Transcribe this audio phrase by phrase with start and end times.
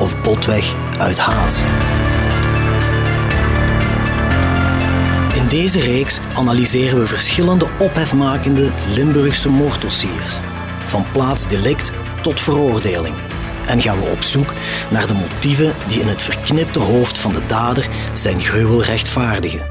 [0.00, 1.64] of botweg uit haat.
[5.34, 10.38] In deze reeks analyseren we verschillende ophefmakende Limburgse moorddossiers,
[10.86, 13.14] van plaatsdelict tot veroordeling.
[13.66, 14.52] En gaan we op zoek
[14.90, 19.66] naar de motieven die in het verknipte hoofd van de dader zijn gruwel rechtvaardigen.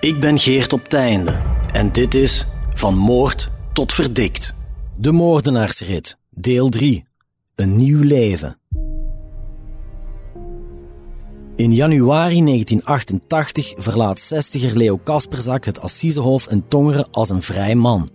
[0.00, 1.40] Ik ben Geert op Teinde
[1.72, 4.54] en dit is Van Moord tot Verdikt.
[4.96, 7.04] De Moordenaarsrit, deel 3.
[7.54, 8.61] Een nieuw leven.
[11.56, 18.08] In januari 1988 verlaat 60er Leo Kasperzak het Assisehof in Tongeren als een vrij man.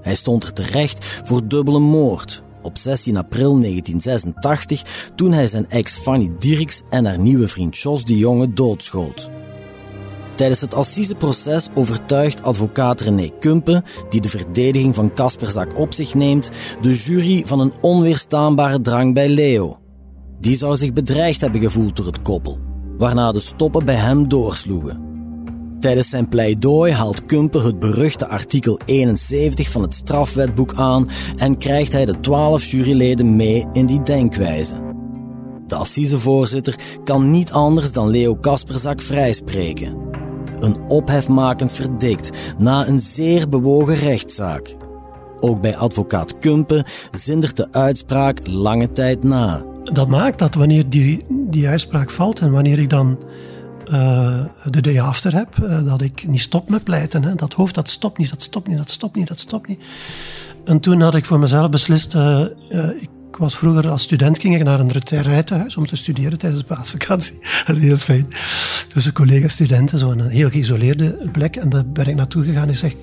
[0.00, 5.94] Hij stond er terecht voor dubbele moord op 16 april 1986 toen hij zijn ex
[5.94, 9.30] Fanny Dirks en haar nieuwe vriend Jos de Jonge doodschoot.
[10.34, 16.50] Tijdens het assiseproces overtuigt advocaat René Kumpen, die de verdediging van Kasperzak op zich neemt,
[16.80, 19.78] de jury van een onweerstaanbare drang bij Leo.
[20.40, 22.58] Die zou zich bedreigd hebben gevoeld door het koppel,
[22.98, 25.04] waarna de stoppen bij hem doorsloegen.
[25.80, 31.92] Tijdens zijn pleidooi haalt Kumpen het beruchte artikel 71 van het strafwetboek aan en krijgt
[31.92, 34.74] hij de twaalf juryleden mee in die denkwijze.
[35.66, 39.96] De assisevoorzitter kan niet anders dan Leo Kasperzak vrijspreken.
[40.58, 44.76] Een ophefmakend verdikt na een zeer bewogen rechtszaak.
[45.40, 49.64] Ook bij advocaat Kumpen zindert de uitspraak lange tijd na.
[49.92, 53.18] Dat maakt dat wanneer die, die uitspraak valt en wanneer ik dan
[53.84, 57.22] uh, de day after heb, uh, dat ik niet stop met pleiten.
[57.22, 57.34] Hè.
[57.34, 59.84] Dat hoofd, dat stopt niet, dat stopt niet, dat stopt niet, dat stopt niet.
[60.64, 62.44] En toen had ik voor mezelf beslist, uh,
[62.96, 63.08] ik
[63.38, 67.38] was vroeger als student ging ik naar een retraitehuis om te studeren tijdens de paasvakantie.
[67.66, 68.26] Dat is heel fijn.
[68.96, 71.56] Dus collega-studenten, zo een heel geïsoleerde plek.
[71.56, 72.94] En daar ben ik naartoe gegaan en zeg,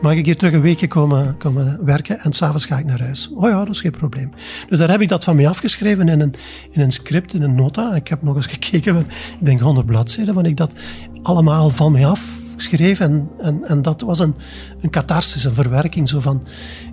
[0.00, 3.30] mag ik hier terug een weekje komen, komen werken en s'avonds ga ik naar huis.
[3.34, 4.30] Oh ja, dat is geen probleem.
[4.68, 6.34] Dus daar heb ik dat van mij afgeschreven in een,
[6.70, 7.94] in een script, in een nota.
[7.94, 8.98] Ik heb nog eens gekeken,
[9.38, 10.72] ik denk 100 bladzijden, want ik dat
[11.22, 12.46] allemaal van mij af.
[12.98, 14.34] En, en, en dat was een,
[14.80, 16.08] een catharsis, een verwerking.
[16.08, 16.44] Zo van,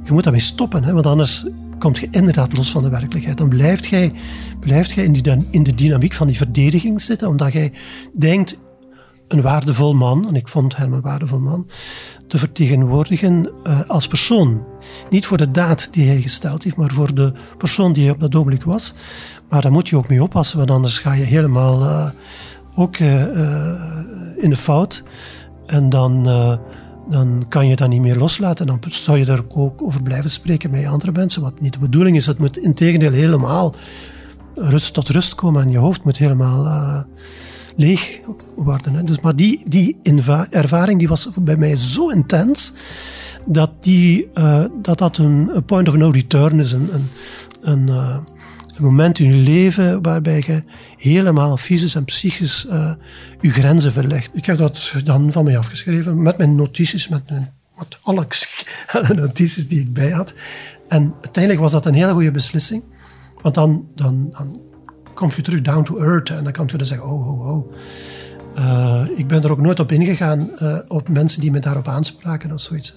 [0.04, 1.46] je moet daarmee stoppen, hè, want anders
[1.80, 3.38] komt je inderdaad los van de werkelijkheid.
[3.38, 4.12] Dan blijft jij,
[4.60, 7.74] blijft jij in, die, in de dynamiek van die verdediging zitten, omdat jij
[8.14, 8.58] denkt
[9.28, 11.70] een waardevol man, en ik vond hem een waardevol man,
[12.28, 14.66] te vertegenwoordigen uh, als persoon.
[15.10, 18.20] Niet voor de daad die hij gesteld heeft, maar voor de persoon die hij op
[18.20, 18.94] dat ogenblik was.
[19.50, 22.10] Maar daar moet je ook mee oppassen, want anders ga je helemaal uh,
[22.76, 23.22] ook uh,
[24.38, 25.04] in de fout.
[25.66, 26.28] En dan
[27.10, 28.68] dan kan je dat niet meer loslaten.
[28.68, 31.42] Dan zou je er ook over blijven spreken met andere mensen.
[31.42, 32.26] Wat niet de bedoeling is.
[32.26, 33.76] Het moet integendeel helemaal
[34.56, 35.62] rust tot rust komen.
[35.62, 37.00] En je hoofd moet helemaal uh,
[37.76, 38.20] leeg
[38.56, 38.94] worden.
[38.94, 39.04] Hè.
[39.04, 39.98] Dus, maar die, die
[40.50, 42.74] ervaring die was bij mij zo intens.
[43.46, 46.72] Dat die, uh, dat, dat een, point of no return is.
[46.72, 47.08] Een, een,
[47.62, 48.18] een, uh,
[48.76, 50.62] een moment in je leven waarbij je
[50.98, 52.92] helemaal fysisch en psychisch uh,
[53.40, 54.30] je grenzen verlegt.
[54.34, 58.28] Ik heb dat dan van mij afgeschreven met mijn notities, met, mijn, met alle,
[59.16, 60.34] notities die ik bij had.
[60.88, 62.84] En uiteindelijk was dat een hele goede beslissing.
[63.42, 64.62] Want dan, dan, dan
[65.14, 67.74] kom je terug down to earth en dan kan je dan zeggen, oh, oh, oh.
[68.58, 72.52] Uh, ik ben er ook nooit op ingegaan, uh, op mensen die me daarop aanspraken
[72.52, 72.94] of zoiets.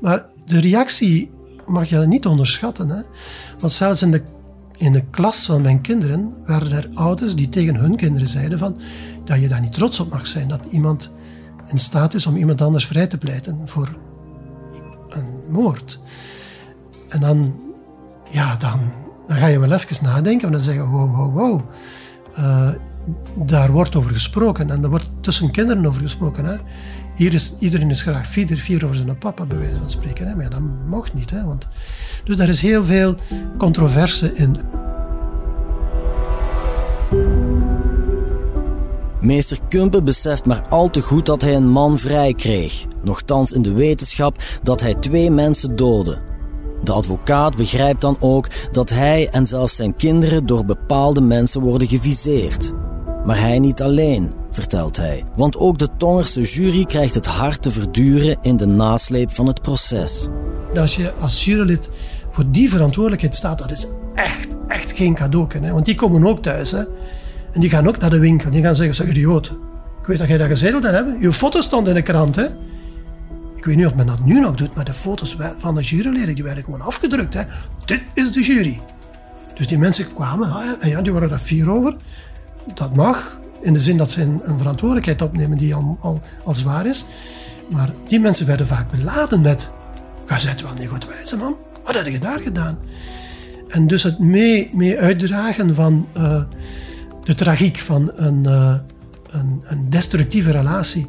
[0.00, 1.30] Maar de reactie
[1.66, 2.88] mag je niet onderschatten.
[2.88, 3.00] Hè?
[3.58, 4.22] Want zelfs in de
[4.78, 8.76] in de klas van mijn kinderen waren er ouders die tegen hun kinderen zeiden van,
[9.24, 10.48] dat je daar niet trots op mag zijn.
[10.48, 11.10] Dat iemand
[11.66, 13.96] in staat is om iemand anders vrij te pleiten voor
[15.08, 16.00] een moord.
[17.08, 17.54] En dan,
[18.30, 18.80] ja, dan,
[19.26, 21.60] dan ga je wel even nadenken en dan zeggen, wow, wow, wow.
[22.38, 22.70] Uh,
[23.34, 26.44] daar wordt over gesproken en er wordt tussen kinderen over gesproken.
[26.44, 26.56] Hè.
[27.18, 30.26] Hier is, iedereen is graag vier, vier over zijn papa, bij wijze van spreken.
[30.26, 30.34] Hè.
[30.34, 31.30] Maar dat mocht niet.
[31.30, 31.68] Hè, want,
[32.24, 33.16] dus daar is heel veel
[33.56, 34.56] controverse in.
[39.20, 43.62] Meester Kumpen beseft maar al te goed dat hij een man vrij kreeg, nochtans in
[43.62, 46.18] de wetenschap dat hij twee mensen doodde.
[46.82, 51.88] De advocaat begrijpt dan ook dat hij en zelfs zijn kinderen door bepaalde mensen worden
[51.88, 52.72] geviseerd.
[53.24, 57.70] Maar hij niet alleen, vertelt hij, want ook de Tongerse jury krijgt het hard te
[57.70, 60.28] verduren in de nasleep van het proces.
[60.76, 61.90] Als je als jurylid
[62.28, 65.46] voor die verantwoordelijkheid staat, dat is echt, echt geen cadeau.
[65.60, 65.72] Hè?
[65.72, 66.70] Want die komen ook thuis.
[66.70, 66.82] Hè?
[67.52, 68.50] En die gaan ook naar de winkel.
[68.50, 69.46] Die gaan zeggen, zeg idioot.
[70.00, 71.22] Ik weet dat jij dat gezegd hebt.
[71.22, 72.36] Je foto stond in de krant.
[72.36, 72.44] Hè?
[73.56, 76.34] Ik weet niet of men dat nu nog doet, maar de foto's van de juryleden
[76.34, 77.34] die werden gewoon afgedrukt.
[77.34, 77.42] Hè?
[77.84, 78.80] Dit is de jury.
[79.54, 81.96] Dus die mensen kwamen ah en ja, die waren daar fier over.
[82.74, 86.86] Dat mag, in de zin dat ze een, een verantwoordelijkheid opnemen die al, al, zwaar
[86.86, 87.04] is.
[87.68, 89.70] Maar die mensen werden vaak beladen met...
[90.26, 91.56] Ga zet wel niet goed wijzen, man.
[91.84, 92.78] Wat heb je daar gedaan?
[93.68, 96.42] En dus het mee, mee uitdragen van uh,
[97.24, 98.74] de tragiek van een, uh,
[99.30, 101.06] een, een, destructieve relatie,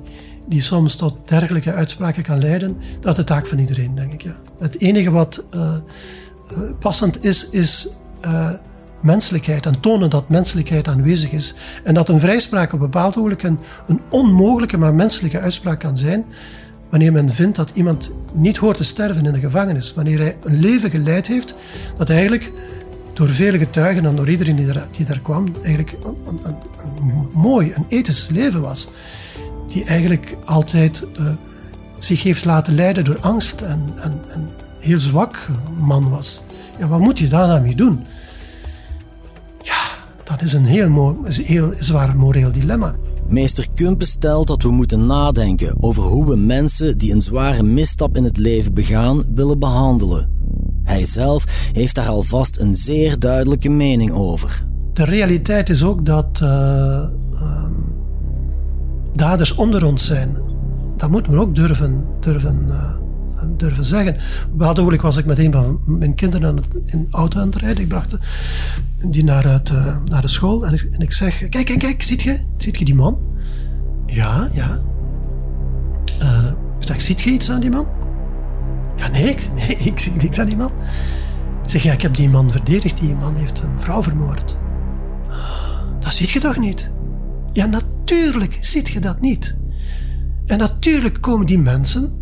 [0.48, 4.22] die soms tot dergelijke uitspraken kan leiden, dat is de taak van iedereen, denk ik.
[4.22, 4.36] Ja.
[4.60, 5.72] Het enige wat uh,
[6.80, 7.88] passend is, is
[9.02, 11.54] menselijkheid en tonen dat menselijkheid aanwezig is.
[11.84, 16.26] En dat een vrijspraak op bepaald ogenblik een, een onmogelijke, maar menselijke uitspraak kan zijn.
[16.90, 19.94] Wanneer men vindt dat iemand niet hoort te sterven in de gevangenis.
[19.94, 21.56] Wanneer hij een leven geleid heeft
[21.98, 22.52] dat eigenlijk
[23.14, 26.56] door vele getuigen en door iedereen die daar, die daar kwam, eigenlijk een, een,
[27.34, 28.88] mooi, een ethisch leven was.
[29.68, 31.26] Die eigenlijk altijd uh,
[31.98, 34.50] zich heeft laten leiden door angst en, en, en
[34.80, 35.48] heel zwak
[35.80, 36.42] man was.
[36.78, 38.06] Ja, wat moet je daar nou mee doen?
[40.30, 42.96] Dat is een heel, heel zwaar moreel dilemma.
[43.28, 48.16] Meester Kumpen stelt dat we moeten nadenken over hoe we mensen die een zware misstap
[48.16, 50.30] in het leven begaan willen behandelen.
[50.84, 54.64] Hij zelf heeft daar alvast een zeer duidelijke mening over.
[54.94, 57.04] De realiteit is ook dat uh,
[59.16, 60.38] daders onder ons zijn.
[60.98, 62.99] Dat moet men ook durven, durven uh,
[63.58, 64.18] durven zeggen.
[64.54, 67.84] Op was ik met een van mijn kinderen in auto aan het rijden.
[67.84, 68.18] Ik bracht
[69.04, 72.04] die naar, het, uh, naar de school en ik, en ik zeg: Kijk, kijk, kijk,
[72.04, 73.18] ziet je, ziet je die man?
[74.06, 74.80] Ja, ja.
[76.22, 77.88] Uh, ik zeg: Ziet je iets aan die man?
[78.96, 80.72] Ja, nee, nee, ik zie niks aan die man.
[81.64, 83.00] Ik zeg: Ja, ik heb die man verdedigd.
[83.00, 84.58] Die man heeft een vrouw vermoord.
[86.00, 86.92] Dat ziet je toch niet?
[87.54, 89.56] Ja, natuurlijk ziet je dat niet.
[90.46, 92.19] En natuurlijk komen die mensen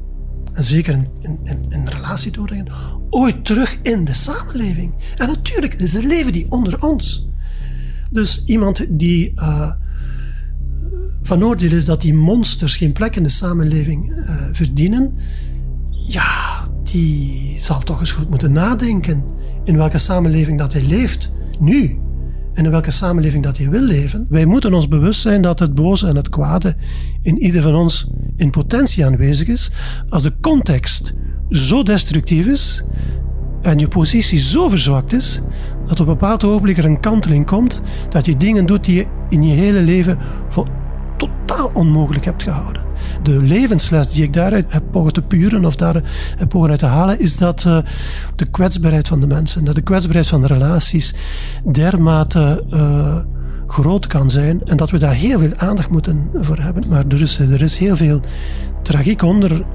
[0.58, 1.08] en zeker in,
[1.44, 2.68] in, in, relatie doorgaan,
[3.10, 4.94] ooit terug in de samenleving.
[5.18, 7.28] En natuurlijk, ze leven die onder ons.
[8.12, 9.72] Dus iemand die uh,
[11.24, 15.14] van oordeel is dat die monsters geen plek in de samenleving uh, verdienen,
[15.92, 19.24] ja, die zal toch eens goed moeten nadenken
[19.64, 22.00] in welke samenleving dat hij leeft, nu
[22.58, 24.26] en in welke samenleving dat hij wil leven.
[24.30, 26.76] Wij moeten ons bewust zijn dat het boze en het kwade
[27.22, 29.72] in ieder van ons in potentie aanwezig is.
[30.10, 31.14] Als de context
[31.50, 32.84] zo destructief is
[33.62, 35.42] en je positie zo verzwakt is,
[35.86, 39.06] dat op een bepaald ogenblik er een kanteling komt, dat je dingen doet die je
[39.30, 40.18] in je hele leven
[40.48, 40.68] voor
[41.18, 42.87] totaal onmogelijk hebt gehouden.
[43.28, 46.02] De levensles die ik daaruit heb mogen te puren of daar
[46.38, 47.78] heb mogen uit te halen, is dat uh,
[48.36, 51.14] de kwetsbaarheid van de mensen, dat de kwetsbaarheid van de relaties
[51.72, 53.18] dermate uh,
[53.68, 56.84] groot kan zijn en dat we daar heel veel aandacht moeten voor hebben.
[56.88, 58.22] Maar er is, er is heel veel
[58.84, 59.66] tragiek onder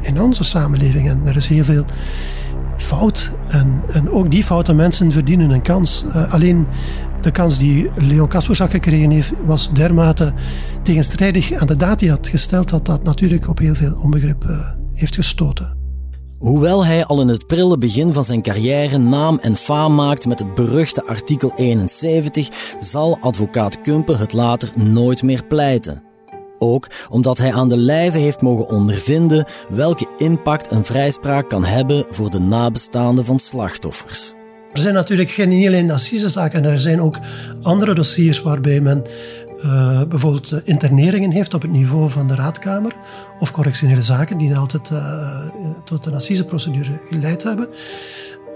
[0.00, 1.84] in onze samenleving en er is heel veel
[2.76, 3.30] fout.
[3.48, 6.04] En, en ook die foute mensen verdienen een kans.
[6.06, 6.66] Uh, alleen
[7.20, 10.32] de kans die Leon Kasperzak gekregen heeft, was dermate
[10.82, 14.58] tegenstrijdig aan de daad die had gesteld, dat dat natuurlijk op heel veel onbegrip uh,
[14.94, 15.76] heeft gestoten.
[16.38, 20.38] Hoewel hij al in het prille begin van zijn carrière naam en faam maakt met
[20.38, 26.07] het beruchte artikel 71, zal advocaat Kumpen het later nooit meer pleiten.
[26.58, 32.06] Ook omdat hij aan de lijve heeft mogen ondervinden welke impact een vrijspraak kan hebben
[32.08, 34.34] voor de nabestaanden van slachtoffers.
[34.72, 37.18] Er zijn natuurlijk geen niet alleen assisezaken, er zijn ook
[37.62, 39.04] andere dossiers waarbij men
[39.64, 42.96] uh, bijvoorbeeld interneringen heeft op het niveau van de raadkamer
[43.38, 45.48] of correctionele zaken die altijd uh,
[45.84, 47.68] tot een assiseprocedure geleid hebben.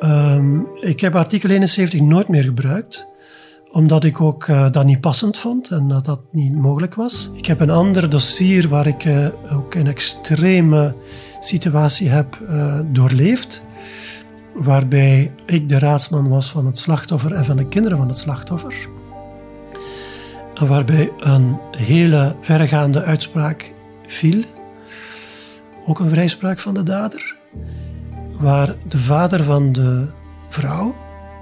[0.00, 3.06] Uh, ik heb artikel 71 nooit meer gebruikt
[3.72, 7.30] omdat ik ook uh, dat niet passend vond en dat dat niet mogelijk was.
[7.34, 10.94] Ik heb een ander dossier waar ik uh, ook een extreme
[11.40, 13.62] situatie heb uh, doorleefd,
[14.54, 18.88] waarbij ik de raadsman was van het slachtoffer en van de kinderen van het slachtoffer.
[20.54, 23.74] En waarbij een hele verregaande uitspraak
[24.06, 24.42] viel,
[25.86, 27.36] ook een vrijspraak van de dader,
[28.40, 30.06] waar de vader van de
[30.48, 30.94] vrouw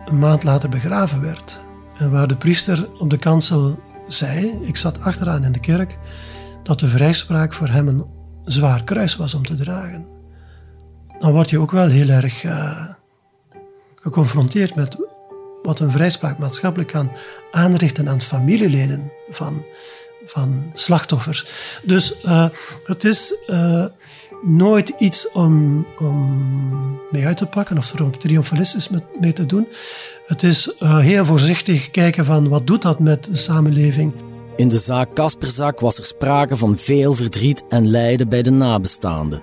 [0.04, 1.60] een maand later begraven werd.
[2.08, 5.98] Waar de priester op de kansel zei, ik zat achteraan in de kerk,
[6.62, 8.06] dat de vrijspraak voor hem een
[8.44, 10.06] zwaar kruis was om te dragen.
[11.18, 12.88] Dan word je ook wel heel erg uh,
[13.94, 14.96] geconfronteerd met
[15.62, 17.10] wat een vrijspraak maatschappelijk kan
[17.50, 19.64] aanrichten aan familieleden van,
[20.26, 21.46] van slachtoffers.
[21.82, 22.48] Dus uh,
[22.84, 23.84] het is uh,
[24.42, 28.88] nooit iets om, om mee uit te pakken of er triomfalistisch
[29.20, 29.68] mee te doen.
[30.26, 34.12] Het is uh, heel voorzichtig kijken van wat doet dat met de samenleving.
[34.56, 39.42] In de zaak Kasperzak was er sprake van veel verdriet en lijden bij de nabestaanden.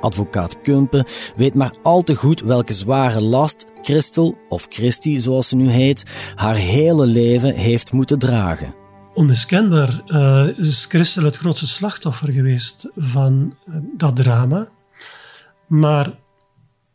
[0.00, 1.04] Advocaat Kumpen
[1.36, 6.32] weet maar al te goed welke zware last Christel, of Christy zoals ze nu heet,
[6.34, 8.83] haar hele leven heeft moeten dragen.
[9.14, 14.68] Onmiskenbaar uh, is Christel het grootste slachtoffer geweest van uh, dat drama.
[15.66, 16.12] Maar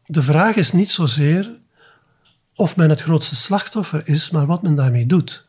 [0.05, 1.57] de vraag is niet zozeer
[2.55, 5.45] of men het grootste slachtoffer is, maar wat men daarmee doet.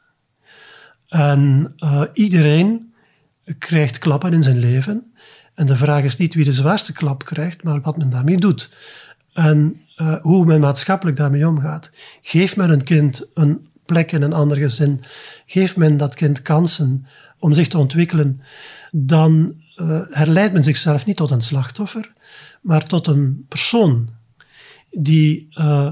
[1.08, 2.94] En uh, iedereen
[3.58, 5.12] krijgt klappen in zijn leven.
[5.54, 8.70] En de vraag is niet wie de zwaarste klap krijgt, maar wat men daarmee doet.
[9.32, 9.80] En
[10.20, 11.90] hoe men maatschappelijk daarmee omgaat.
[12.20, 15.04] Geeft men een kind een plek in een ander gezin,
[15.46, 17.06] geeft men dat kind kansen
[17.38, 18.40] om zich te ontwikkelen,
[18.90, 22.12] dan uh, herleidt men zichzelf niet tot een slachtoffer,
[22.62, 24.08] maar tot een persoon
[24.90, 25.90] die uh,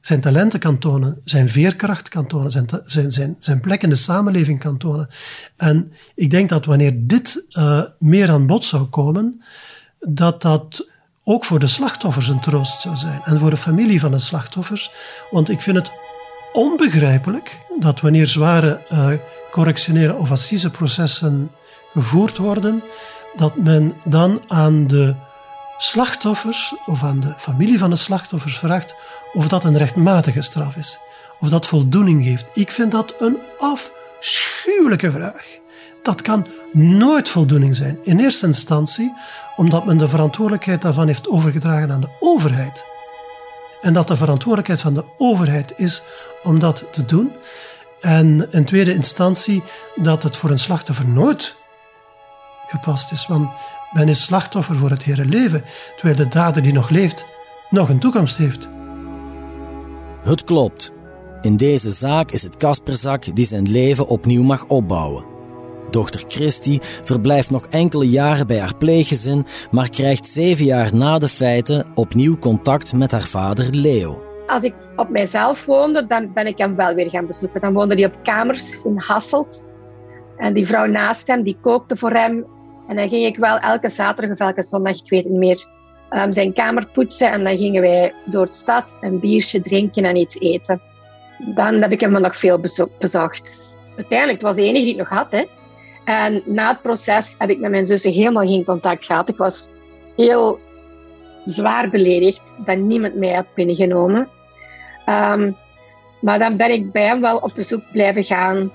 [0.00, 2.66] zijn talenten kan tonen, zijn veerkracht kan tonen, zijn,
[3.12, 5.08] zijn, zijn, plek in de samenleving kan tonen.
[5.56, 9.42] En ik denk dat wanneer dit uh, meer aan bod zou komen,
[9.98, 10.88] dat dat
[11.24, 14.90] ook voor de slachtoffers een troost zou zijn en voor de familie van de slachtoffers.
[15.30, 15.90] Want ik vind het
[16.54, 19.08] onbegrijpelijk dat wanneer zware uh,
[19.50, 21.50] correctionele of assiseprocessen
[21.92, 22.82] gevoerd worden,
[23.36, 25.14] dat men dan aan de
[25.78, 28.94] slachtoffers of aan de familie van de slachtoffers vraagt
[29.32, 30.98] of dat een rechtmatige straf is,
[31.38, 32.46] of dat voldoening geeft.
[32.52, 35.58] Ik vind dat een afschuwelijke vraag.
[36.02, 37.98] Dat kan nooit voldoening zijn.
[38.02, 39.14] In eerste instantie
[39.56, 42.84] omdat men de verantwoordelijkheid daarvan heeft overgedragen aan de overheid.
[43.80, 46.02] En dat de verantwoordelijkheid van de overheid is
[46.44, 47.32] om dat te doen.
[48.00, 49.62] En in tweede instantie
[49.94, 51.56] dat het voor een slachtoffer nooit
[52.68, 53.26] gepast is.
[53.26, 53.50] Want
[53.92, 55.64] men is slachtoffer voor het hele leven,
[55.96, 57.24] terwijl de dader die nog leeft
[57.70, 58.68] nog een toekomst heeft.
[60.22, 60.92] Het klopt.
[61.40, 65.24] In deze zaak is het Kasperzak die zijn leven opnieuw mag opbouwen.
[65.90, 71.28] Dochter Christy verblijft nog enkele jaren bij haar pleeggezin, maar krijgt zeven jaar na de
[71.28, 74.33] feiten opnieuw contact met haar vader Leo.
[74.46, 77.60] Als ik op mijzelf woonde, dan ben ik hem wel weer gaan bezoeken.
[77.60, 79.64] Dan woonde hij op kamers in Hasselt.
[80.36, 82.46] En die vrouw naast hem, die kookte voor hem.
[82.88, 85.66] En dan ging ik wel elke zaterdag of elke zondag, ik weet niet meer,
[86.10, 87.32] um, zijn kamer poetsen.
[87.32, 90.80] En dan gingen wij door de stad een biertje drinken en iets eten.
[91.54, 92.60] Dan heb ik hem nog veel
[92.98, 93.72] bezocht.
[93.96, 95.30] Uiteindelijk, het was de enige die ik nog had.
[95.30, 95.44] Hè.
[96.04, 99.28] En na het proces heb ik met mijn zussen helemaal geen contact gehad.
[99.28, 99.68] Ik was
[100.16, 100.58] heel
[101.44, 104.28] zwaar beledigd dat niemand mij had binnengenomen.
[105.06, 105.56] Um,
[106.20, 108.72] maar dan ben ik bij hem wel op bezoek blijven gaan.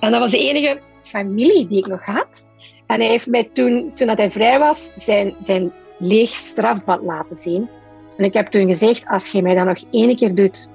[0.00, 2.48] En dat was de enige familie die ik nog had.
[2.86, 7.68] En hij heeft mij toen, toen hij vrij was, zijn, zijn leeg strafbad laten zien.
[8.16, 10.68] En ik heb toen gezegd, als je mij dat nog één keer doet,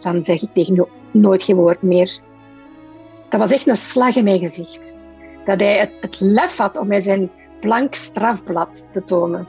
[0.00, 2.18] dan zeg ik tegen je nooit geen woord meer.
[3.28, 4.94] Dat was echt een slag in mijn gezicht.
[5.44, 9.46] Dat hij het lef had om mij zijn blank strafblad te tonen.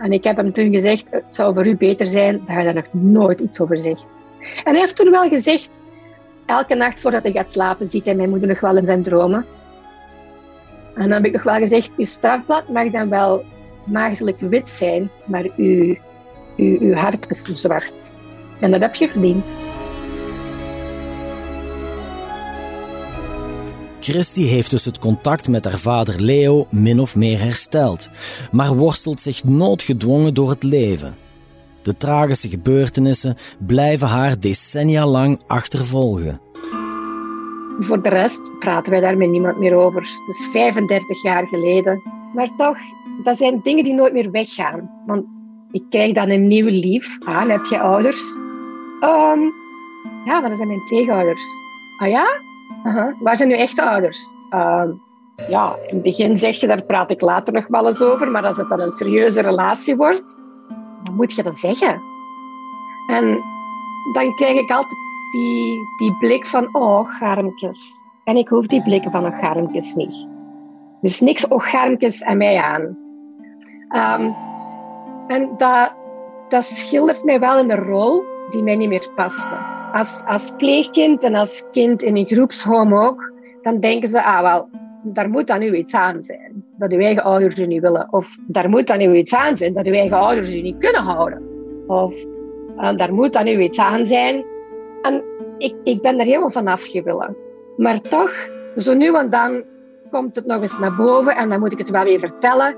[0.00, 2.74] En ik heb hem toen gezegd, het zou voor u beter zijn dat je daar
[2.74, 4.06] nog nooit iets over zegt.
[4.64, 5.82] En hij heeft toen wel gezegd,
[6.46, 9.46] elke nacht voordat hij gaat slapen, ziet hij mijn moeder nog wel in zijn dromen.
[10.94, 13.44] En dan heb ik nog wel gezegd, uw strafblad mag dan wel
[13.84, 15.96] maagdelijk wit zijn, maar uw,
[16.56, 18.12] uw, uw hart is zwart.
[18.60, 19.54] En dat heb je verdiend.
[24.00, 28.10] Christy heeft dus het contact met haar vader Leo min of meer hersteld,
[28.52, 31.16] maar worstelt zich noodgedwongen door het leven.
[31.82, 36.40] De tragische gebeurtenissen blijven haar decennia lang achtervolgen.
[37.78, 40.00] Voor de rest praten wij daar met niemand meer over.
[40.00, 42.02] Het is 35 jaar geleden.
[42.34, 42.78] Maar toch,
[43.22, 44.90] dat zijn dingen die nooit meer weggaan.
[45.06, 45.24] Want
[45.70, 47.50] ik krijg dan een nieuw lief aan.
[47.50, 48.36] Heb je ouders?
[49.00, 49.52] Um,
[50.24, 51.42] ja, maar dat zijn mijn pleegouders.
[51.98, 52.49] Ah ja?
[52.84, 54.34] Uh Waar zijn uw echte ouders?
[54.50, 54.84] Uh,
[55.48, 58.44] ja, in het begin zeg je, daar praat ik later nog wel eens over, maar
[58.46, 60.38] als het dan een serieuze relatie wordt,
[61.04, 62.02] dan moet je dat zeggen.
[63.06, 63.42] En
[64.12, 64.98] dan krijg ik altijd
[65.30, 68.02] die, die blik van, oh, garmkes.
[68.24, 70.28] En ik hoef die blikken van, oh, garmkes niet.
[71.02, 72.80] Er is niks garmkes aan mij aan.
[74.20, 74.34] Um,
[75.28, 75.92] en dat,
[76.48, 81.24] dat schildert mij wel in een rol die mij niet meer paste als, als pleegkind
[81.24, 83.32] en als kind in een groepshome ook,
[83.62, 84.68] dan denken ze, ah wel,
[85.02, 86.64] daar moet dan nu iets aan zijn.
[86.76, 88.08] Dat uw eigen ouders u niet willen.
[88.10, 91.02] Of daar moet dan nu iets aan zijn dat uw eigen ouders u niet kunnen
[91.02, 91.42] houden.
[91.86, 92.24] Of
[92.76, 94.44] uh, daar moet dan nu iets aan zijn.
[95.02, 95.22] En
[95.58, 97.36] ik, ik ben er helemaal van afgewillen.
[97.76, 98.32] Maar toch,
[98.74, 99.62] zo nu en dan
[100.10, 102.76] komt het nog eens naar boven en dan moet ik het wel weer vertellen.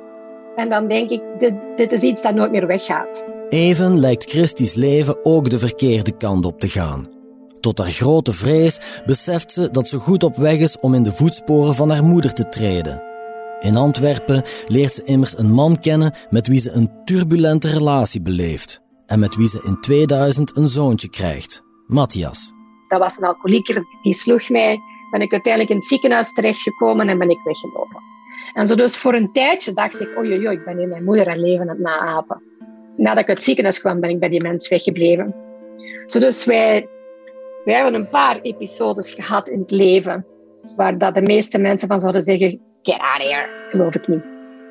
[0.56, 3.25] En dan denk ik, dit, dit is iets dat nooit meer weggaat.
[3.49, 7.06] Even lijkt Christie's leven ook de verkeerde kant op te gaan.
[7.61, 11.12] Tot haar grote vrees beseft ze dat ze goed op weg is om in de
[11.12, 13.02] voetsporen van haar moeder te treden.
[13.61, 18.80] In Antwerpen leert ze immers een man kennen met wie ze een turbulente relatie beleeft
[19.06, 22.52] en met wie ze in 2000 een zoontje krijgt, Matthias.
[22.88, 24.78] Dat was een alcoholieker, die sloeg mij.
[25.11, 28.12] Ben ik uiteindelijk in het ziekenhuis terechtgekomen en ben ik weggelopen.
[28.54, 31.28] En zo dus voor een tijdje dacht ik, oei, oei, ik ben hier mijn moeder
[31.28, 32.42] aan leven aan het naapen.
[32.97, 35.35] Nadat ik uit het ziekenhuis kwam, ben ik bij die mens weggebleven.
[36.06, 36.88] Zo dus wij,
[37.64, 40.26] wij hebben een paar episodes gehad in het leven
[40.76, 44.23] waar dat de meeste mensen van zouden zeggen, get out here, geloof ik niet.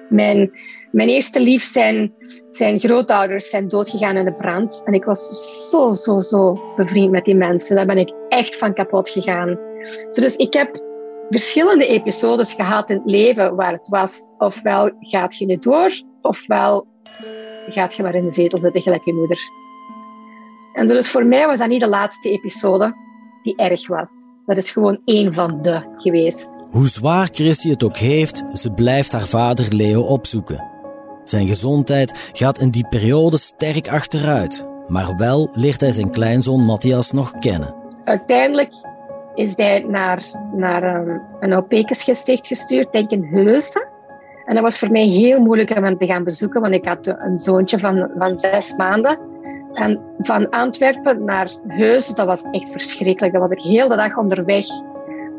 [0.09, 0.51] Mijn,
[0.91, 2.13] mijn eerste lief, zijn,
[2.49, 4.81] zijn grootouders zijn doodgegaan in de brand.
[4.85, 7.75] En ik was zo, zo, zo bevriend met die mensen.
[7.75, 9.59] Daar ben ik echt van kapot gegaan.
[10.09, 10.90] Dus ik heb
[11.31, 16.87] verschillende episodes gehad in het leven waar het was, ofwel gaat je nu door, ofwel
[17.67, 19.39] gaat je maar in de zetel zitten, gelijk je moeder.
[20.73, 22.95] En dus voor mij was dat niet de laatste episode
[23.43, 24.11] die erg was.
[24.45, 26.47] Dat is gewoon één van de geweest.
[26.71, 30.69] Hoe zwaar Christy het ook heeft, ze blijft haar vader Leo opzoeken.
[31.23, 37.11] Zijn gezondheid gaat in die periode sterk achteruit, maar wel leert hij zijn kleinzoon Matthias
[37.11, 37.75] nog kennen.
[38.03, 38.73] Uiteindelijk
[39.35, 40.23] is hij naar,
[40.53, 43.87] naar um, een OP-gesticht gestuurd, denk in Heusden.
[44.45, 47.07] En dat was voor mij heel moeilijk om hem te gaan bezoeken, want ik had
[47.07, 49.19] een zoontje van, van zes maanden.
[49.71, 53.33] En van Antwerpen naar Heusden, dat was echt verschrikkelijk.
[53.33, 54.65] Dat was ik heel de dag onderweg.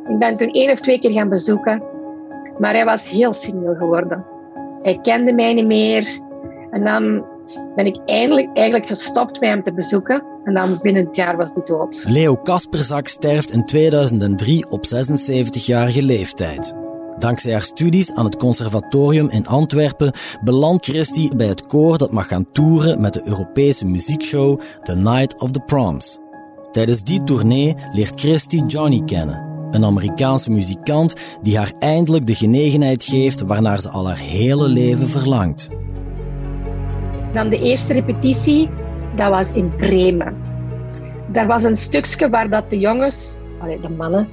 [0.08, 1.82] Ik ben toen één of twee keer gaan bezoeken,
[2.58, 4.24] maar hij was heel seniel geworden.
[4.82, 6.20] Hij kende mij niet meer.
[6.70, 7.24] En dan
[7.74, 10.22] ben ik eindelijk eigenlijk gestopt bij hem te bezoeken.
[10.44, 12.04] En dan binnen het jaar was hij dood.
[12.08, 16.74] Leo Kasperzak sterft in 2003 op 76-jarige leeftijd.
[17.18, 20.12] Dankzij haar studies aan het conservatorium in Antwerpen
[20.44, 25.40] belandt Christy bij het koor dat mag gaan toeren met de Europese muziekshow The Night
[25.40, 26.18] of the Proms.
[26.70, 33.04] Tijdens die tournee leert Christy Johnny kennen, een Amerikaanse muzikant die haar eindelijk de genegenheid
[33.04, 35.68] geeft waarnaar ze al haar hele leven verlangt.
[37.32, 38.68] Dan de eerste repetitie,
[39.14, 40.36] dat was in Bremen.
[41.26, 43.40] Daar was een stukje waar dat de jongens,
[43.80, 44.28] de mannen,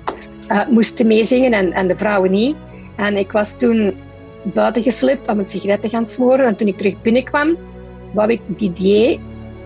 [0.52, 2.56] uh, moesten meezingen en, en de vrouwen niet.
[2.96, 3.94] En ik was toen
[4.44, 6.46] buiten geslipt om een sigaret te gaan smoren.
[6.46, 7.56] En toen ik terug binnenkwam,
[8.14, 9.20] wou ik Didier,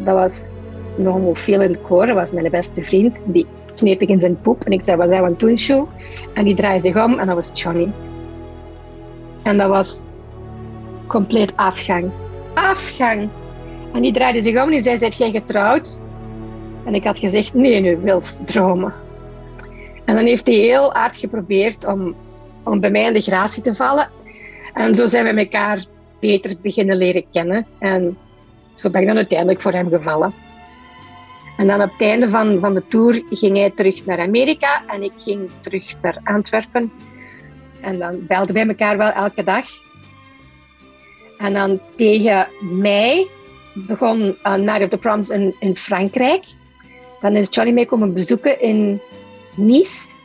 [0.03, 0.49] dat was
[0.95, 4.63] nog veel in het koor, was mijn beste vriend, die kneep ik in zijn poep.
[4.63, 5.87] En ik zei, wat zijn we aan het doen,
[6.33, 7.91] En die draaide zich om en dat was Johnny.
[9.43, 10.03] En dat was
[11.07, 12.11] compleet afgang.
[12.53, 13.29] Afgang!
[13.93, 15.99] En die draaide zich om en zei, zijt jij getrouwd?
[16.85, 18.93] En ik had gezegd, nee, nu wil dromen.
[20.05, 22.15] En dan heeft hij heel hard geprobeerd om
[22.63, 24.09] om bij mij in de gratie te vallen.
[24.73, 25.85] En zo zijn we elkaar
[26.19, 27.65] beter beginnen leren kennen.
[27.79, 28.17] En
[28.73, 30.33] zo ben ik dan uiteindelijk voor hem gevallen.
[31.57, 35.03] En dan op het einde van, van de tour ging hij terug naar Amerika en
[35.03, 36.91] ik ging terug naar Antwerpen.
[37.81, 39.65] En dan belden wij elkaar wel elke dag.
[41.37, 43.27] En dan tegen mei
[43.73, 46.45] begon uh, Night of Proms in, in Frankrijk.
[47.21, 49.01] Dan is Johnny mij komen bezoeken in
[49.55, 50.21] Nice.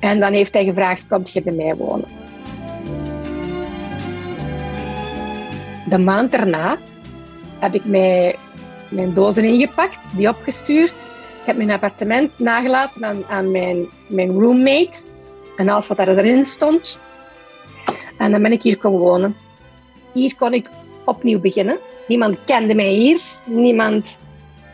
[0.00, 2.08] En dan heeft hij gevraagd, kom je bij mij wonen?
[5.88, 6.78] De maand daarna
[7.58, 8.36] heb ik mij,
[8.88, 11.08] mijn dozen ingepakt, die opgestuurd.
[11.40, 14.98] Ik heb mijn appartement nagelaten aan, aan mijn, mijn roommate
[15.56, 17.02] en alles wat erin stond.
[18.18, 19.36] En dan ben ik hier komen wonen.
[20.12, 20.70] Hier kon ik
[21.04, 21.78] opnieuw beginnen.
[22.08, 23.20] Niemand kende mij hier.
[23.46, 24.18] Niemand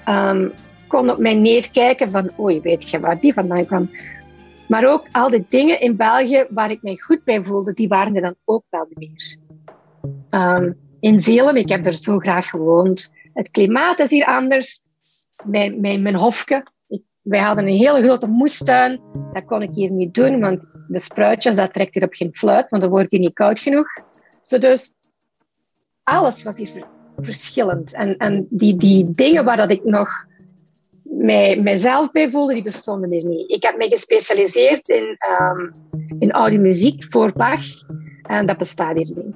[0.08, 0.52] um,
[0.88, 3.90] kon op mij neerkijken van, oei, weet je waar die vandaan kwam?
[4.68, 8.14] Maar ook al die dingen in België waar ik mij goed bij voelde, die waren
[8.14, 9.36] er dan ook wel meer.
[10.30, 13.12] Um, in Zelem, ik heb er zo graag gewoond.
[13.32, 14.80] Het klimaat is hier anders.
[15.44, 16.66] Mijn, mijn, hofje.
[17.22, 19.00] Wij hadden een hele grote moestuin.
[19.32, 22.70] Dat kon ik hier niet doen, want de spruitjes, dat trekt hier op geen fluit,
[22.70, 23.88] want dan wordt hier niet koud genoeg.
[24.42, 24.94] Dus,
[26.06, 27.94] alles was hier verschillend.
[27.94, 30.26] En, en die, die dingen waar dat ik nog
[31.02, 33.50] mij, mijzelf bij voelde, die bestonden er niet.
[33.50, 35.72] Ik heb mij gespecialiseerd in, um,
[36.18, 37.64] in oude muziek voor Bach
[38.22, 39.34] en dat bestaat hier niet.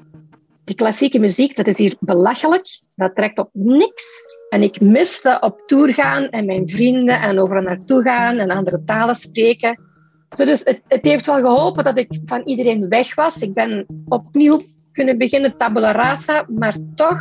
[0.64, 2.80] Die klassieke muziek, dat is hier belachelijk.
[2.94, 4.04] Dat trekt op niks.
[4.48, 8.82] En ik miste op tour gaan en mijn vrienden en overal naartoe gaan en andere
[8.84, 9.80] talen spreken.
[10.28, 13.42] dus het, het heeft wel geholpen dat ik van iedereen weg was.
[13.42, 17.20] Ik ben opnieuw kunnen beginnen, tabula rasa, maar toch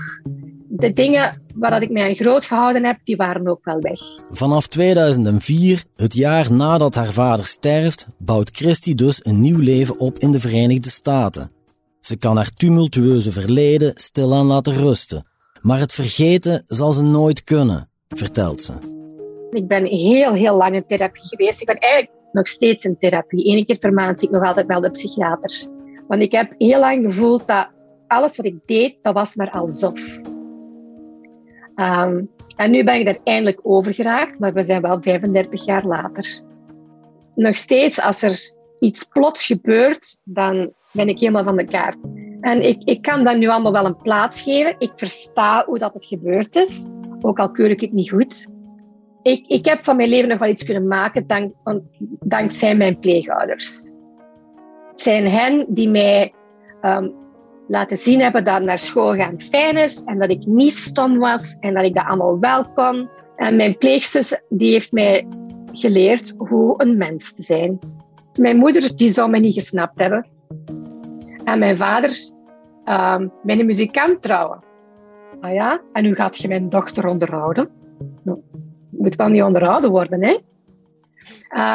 [0.67, 3.99] de dingen waar ik mij aan groot gehouden heb, die waren ook wel weg.
[4.29, 10.17] Vanaf 2004, het jaar nadat haar vader sterft, bouwt Christy dus een nieuw leven op
[10.17, 11.51] in de Verenigde Staten.
[11.99, 15.23] Ze kan haar tumultueuze verleden stilaan laten rusten.
[15.61, 18.73] Maar het vergeten zal ze nooit kunnen, vertelt ze.
[19.51, 21.61] Ik ben heel, heel lang in therapie geweest.
[21.61, 23.57] Ik ben eigenlijk nog steeds in therapie.
[23.57, 25.67] Eén keer per maand zie ik nog altijd wel de psychiater.
[26.09, 27.69] Want ik heb heel lang gevoeld dat
[28.07, 30.19] alles wat ik deed, dat was maar alsof.
[31.75, 35.85] Um, en nu ben ik er eindelijk over geraakt, maar we zijn wel 35 jaar
[35.85, 36.41] later.
[37.35, 38.39] Nog steeds, als er
[38.79, 41.97] iets plots gebeurt, dan ben ik helemaal van de kaart.
[42.41, 44.75] En ik, ik kan dat nu allemaal wel een plaats geven.
[44.77, 48.47] Ik versta hoe dat het gebeurd is, ook al keur ik het niet goed.
[49.21, 51.53] Ik, ik heb van mijn leven nog wel iets kunnen maken dank,
[52.19, 53.91] dankzij mijn pleegouders.
[54.99, 56.33] Het zijn hen die mij
[56.81, 57.13] um,
[57.67, 61.57] laten zien hebben dat naar school gaan fijn is en dat ik niet stom was
[61.59, 63.09] en dat ik dat allemaal wel kon.
[63.35, 65.27] En mijn pleegzus die heeft mij
[65.71, 67.79] geleerd hoe een mens te zijn.
[68.39, 70.27] Mijn moeder die zou mij niet gesnapt hebben.
[71.43, 72.11] En mijn vader
[72.85, 74.63] um, met een muzikant trouwen.
[75.39, 77.69] Ah ja, en hoe gaat je mijn dochter onderhouden?
[78.23, 78.39] Nou,
[78.89, 80.37] moet wel niet onderhouden worden, hè?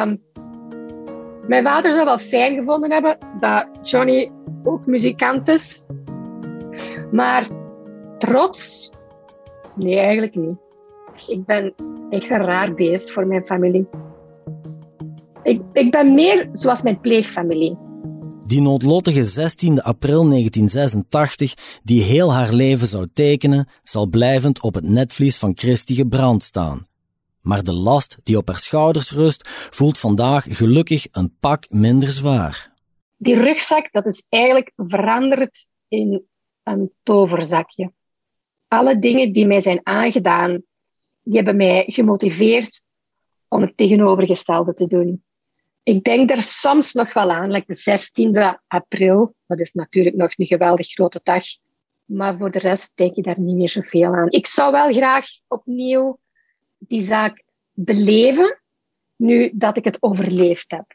[0.03, 0.23] Um,
[1.49, 4.31] mijn vader zou wel fijn gevonden hebben dat Johnny
[4.65, 5.87] ook muzikant is.
[7.11, 7.49] Maar
[8.19, 8.91] trots?
[9.77, 10.57] Nee, eigenlijk niet.
[11.27, 11.75] Ik ben
[12.11, 13.89] echt een raar beest voor mijn familie.
[15.43, 17.79] Ik, ik ben meer zoals mijn pleegfamilie.
[18.47, 24.89] Die noodlottige 16 april 1986, die heel haar leven zou tekenen, zal blijvend op het
[24.89, 26.87] netvlies van Christie gebrand staan.
[27.45, 32.73] Maar de last die op haar schouders rust, voelt vandaag gelukkig een pak minder zwaar.
[33.17, 36.27] Die rugzak, dat is eigenlijk veranderd in
[36.63, 37.93] een toverzakje.
[38.69, 40.63] Alle dingen die mij zijn aangedaan,
[41.23, 42.85] die hebben mij gemotiveerd
[43.49, 45.25] om het tegenovergestelde te doen.
[45.83, 49.35] Ik denk er soms nog wel aan, like de 16e april.
[49.47, 51.43] Dat is natuurlijk nog een geweldig grote dag.
[52.05, 54.31] Maar voor de rest denk je daar niet meer zoveel aan.
[54.31, 56.19] Ik zou wel graag opnieuw
[56.89, 57.43] die zaak
[57.73, 58.61] beleven,
[59.17, 60.87] nu dat ik het overleefd heb.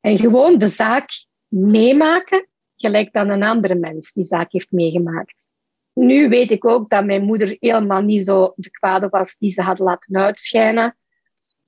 [0.00, 1.08] En gewoon de zaak
[1.48, 5.48] meemaken, gelijk dan een andere mens die zaak heeft meegemaakt.
[5.92, 9.62] Nu weet ik ook dat mijn moeder helemaal niet zo de kwade was die ze
[9.62, 10.96] had laten uitschijnen.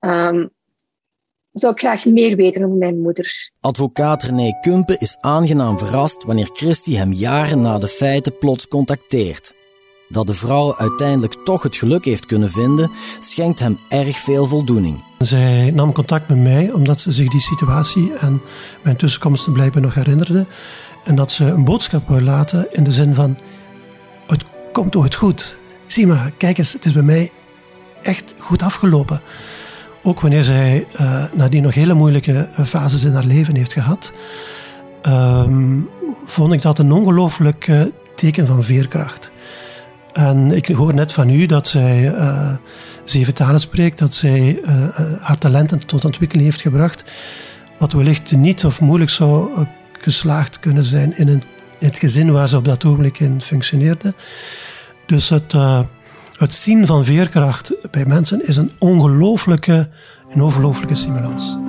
[0.01, 0.55] Um,
[1.59, 3.51] zou ik graag meer weten over mijn moeder.
[3.61, 9.56] Advocaat René Kumpen is aangenaam verrast wanneer Christy hem jaren na de feiten plots contacteert.
[10.09, 12.91] Dat de vrouw uiteindelijk toch het geluk heeft kunnen vinden,
[13.21, 15.05] schenkt hem erg veel voldoening.
[15.19, 18.43] Zij nam contact met mij omdat ze zich die situatie en
[18.83, 20.47] mijn tussenkomsten blijkbaar nog herinnerde.
[21.05, 23.39] En dat ze een boodschap wou laten in de zin van:
[24.27, 25.57] Het komt ooit goed.
[25.87, 27.31] Zie maar, kijk eens, het is bij mij
[28.03, 29.21] echt goed afgelopen.
[30.03, 34.13] Ook wanneer zij uh, nadien nog hele moeilijke eh, fases in haar leven heeft gehad,
[35.03, 35.81] ehm,
[36.25, 37.83] vond ik dat een ongelooflijk uh,
[38.15, 39.31] teken van veerkracht.
[40.17, 42.55] En ik hoor net van u dat zij uh,
[43.05, 44.69] zeven talen spreekt, dat zij uh,
[45.21, 47.11] haar talenten tot ontwikkeling heeft gebracht,
[47.79, 51.43] wat wellicht niet of moeilijk zou geslaagd kunnen zijn in, een,
[51.79, 54.15] in, het gezin waar ze op dat ogenblik in functioneerde.
[55.07, 55.55] Dus het,
[56.37, 59.89] het zien van veerkracht bij mensen is een ongelooflijke,
[60.29, 61.66] een ongelooflijke stimulans.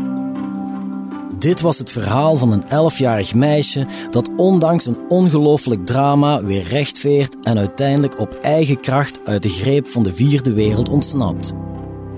[1.39, 7.37] Dit was het verhaal van een elfjarig meisje dat ondanks een ongelooflijk drama weer rechtveert
[7.43, 11.53] en uiteindelijk op eigen kracht uit de greep van de vierde wereld ontsnapt.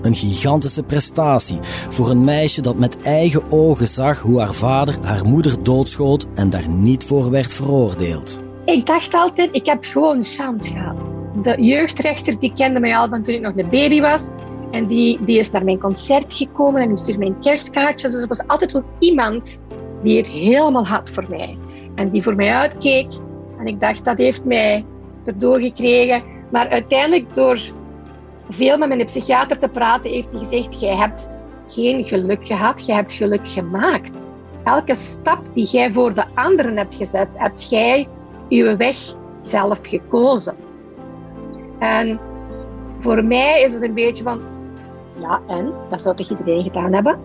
[0.02, 5.24] Een gigantische prestatie voor een meisje dat met eigen ogen zag hoe haar vader haar
[5.24, 8.40] moeder doodschoot en daar niet voor werd veroordeeld.
[8.64, 10.96] Ik dacht altijd, ik heb gewoon chance gehad.
[11.42, 14.38] De jeugdrechter die kende mij al van toen ik nog een baby was.
[14.70, 18.12] En die, die is naar mijn concert gekomen en die stuurde mijn kerstkaartjes.
[18.12, 19.60] Dus er was altijd wel iemand
[20.02, 21.58] die het helemaal had voor mij.
[21.94, 23.12] En die voor mij uitkeek.
[23.58, 24.84] En ik dacht, dat heeft mij
[25.24, 26.22] erdoor gekregen.
[26.50, 27.60] Maar uiteindelijk, door
[28.48, 31.28] veel met mijn psychiater te praten, heeft hij gezegd: Jij hebt
[31.66, 34.28] geen geluk gehad, jij hebt geluk gemaakt.
[34.64, 38.08] Elke stap die jij voor de anderen hebt gezet, hebt jij
[38.48, 38.96] je weg
[39.36, 40.56] zelf gekozen.
[41.78, 42.20] En
[43.00, 44.40] voor mij is het een beetje van:
[45.20, 45.72] ja, en?
[45.90, 47.18] Dat zou toch iedereen gedaan hebben?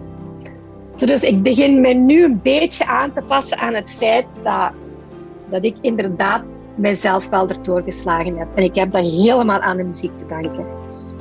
[0.96, 4.72] Dus ik begin me nu een beetje aan te passen aan het feit dat,
[5.50, 6.44] dat ik inderdaad
[6.76, 8.48] mijzelf wel erdoor geslagen heb.
[8.56, 10.66] En ik heb dat helemaal aan de muziek te danken.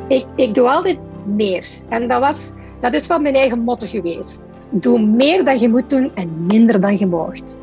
[0.09, 1.67] Ik, ik doe altijd meer.
[1.89, 4.51] En dat, was, dat is wel mijn eigen motto geweest.
[4.71, 7.57] Doe meer dan je moet doen en minder dan je moogt.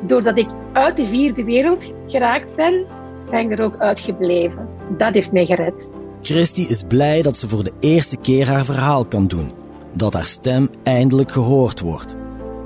[0.00, 2.86] Doordat ik uit de vierde wereld geraakt ben,
[3.30, 4.68] ben ik er ook uitgebleven.
[4.96, 5.90] Dat heeft mij gered.
[6.26, 9.52] Christy is blij dat ze voor de eerste keer haar verhaal kan doen.
[9.96, 12.16] Dat haar stem eindelijk gehoord wordt.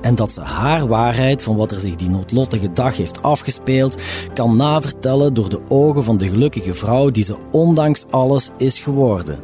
[0.01, 4.55] en dat ze haar waarheid van wat er zich die noodlottige dag heeft afgespeeld kan
[4.57, 9.39] navertellen door de ogen van de gelukkige vrouw die ze ondanks alles is geworden.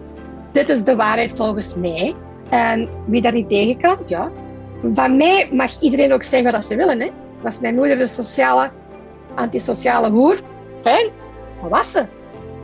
[0.51, 2.15] Dit is de waarheid volgens mij.
[2.49, 4.31] En wie daar niet tegen kan, ja.
[4.93, 6.99] Van mij mag iedereen ook zeggen wat ze willen.
[6.99, 7.09] Hè.
[7.43, 8.71] Was mijn moeder de sociale,
[9.35, 10.39] antisociale hoer?
[10.81, 11.09] Fijn,
[11.61, 12.05] dat was ze.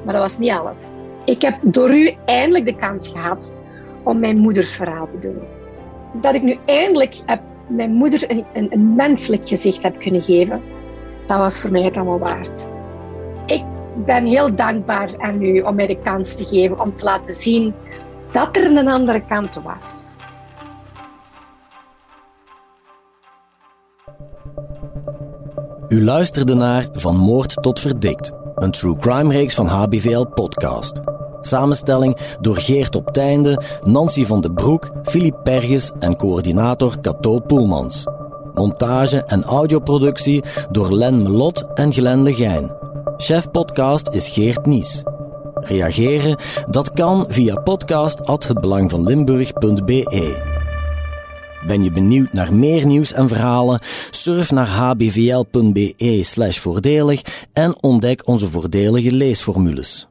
[0.06, 0.86] Maar dat was niet alles.
[1.26, 3.54] Ik heb door u eindelijk de kans gehad
[4.04, 5.40] om mijn moeders verhaal te doen.
[6.22, 10.62] Dat ik nu eindelijk heb mijn moeder een, een, een menselijk gezicht heb kunnen geven,
[11.28, 12.68] dat was voor mij het allemaal waard.
[13.46, 13.64] Ik
[14.06, 17.74] ben heel dankbaar aan u om mij de kans te geven om te laten zien
[18.32, 20.16] dat er een andere kant was.
[25.88, 31.00] U luisterde naar Van Moord tot Verdikt, een true crime reeks van HBVL Podcast.
[31.41, 38.06] Samenstelling door Geert op Teinde, Nancy van den Broek, Filip Perges en coördinator Cato Poelmans.
[38.54, 42.76] Montage en audioproductie door Len Melot en Glenn Legijn.
[43.17, 45.04] Chef podcast is Geert Nies.
[45.54, 46.36] Reageren?
[46.69, 50.51] Dat kan via podcast@hetbelangvanlimburg.be.
[51.67, 53.80] Ben je benieuwd naar meer nieuws en verhalen?
[54.10, 57.21] Surf naar hbvl.be/voordelig
[57.54, 60.11] en ontdek onze voordelige leesformules.